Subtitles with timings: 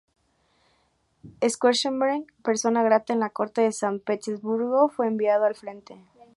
[1.47, 6.03] Schwarzenberg, persona grata en la corte de San Petersburgo, fue enviado al frente.